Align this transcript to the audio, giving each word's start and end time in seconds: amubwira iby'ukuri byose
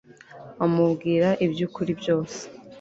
amubwira 0.65 1.29
iby'ukuri 1.45 1.91
byose 1.99 2.39